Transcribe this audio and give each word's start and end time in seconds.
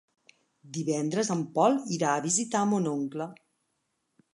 Divendres 0.77 1.29
en 1.37 1.45
Pol 1.59 1.79
irà 1.99 2.15
a 2.17 2.27
visitar 2.27 2.67
mon 2.75 2.93
oncle. 2.97 3.33